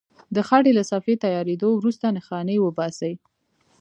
[0.35, 3.13] د خټې له صفحې تیارېدو وروسته نښانې وباسئ.